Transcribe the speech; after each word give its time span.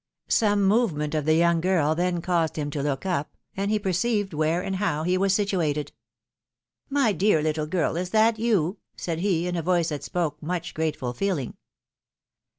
Some 0.29 0.63
movement 0.63 1.13
of 1.13 1.25
the 1.25 1.35
young 1.35 1.61
girl 1.61 1.93
then 1.93 2.23
caused 2.23 2.55
him 2.55 2.71
to 2.71 2.81
look 2.81 3.05
up, 3.05 3.37
and 3.55 3.69
he 3.69 3.77
perceived 3.77 4.33
where 4.33 4.63
and 4.63 4.77
how 4.77 5.03
he 5.03 5.15
was 5.15 5.31
situated." 5.31 5.91
My 6.99 7.11
dear 7.13 7.39
little 7.43 7.67
girl, 7.67 7.95
is 7.95 8.09
that 8.09 8.39
you?" 8.39 8.79
said 8.95 9.19
he, 9.19 9.45
in 9.45 9.55
a 9.55 9.61
voice 9.61 9.89
that 9.89 10.03
spoke 10.03 10.41
much 10.41 10.73
grateful 10.73 11.13
feeling. 11.13 11.55